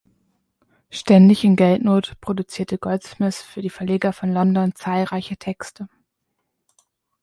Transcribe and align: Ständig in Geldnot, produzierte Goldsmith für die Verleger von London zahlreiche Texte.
Ständig 0.89 1.43
in 1.43 1.55
Geldnot, 1.55 2.19
produzierte 2.21 2.79
Goldsmith 2.79 3.35
für 3.43 3.61
die 3.61 3.69
Verleger 3.69 4.13
von 4.13 4.33
London 4.33 4.73
zahlreiche 4.73 5.37
Texte. 5.37 5.89